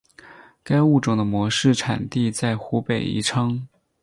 [0.63, 3.67] 该物种的模式产地在湖北宜昌。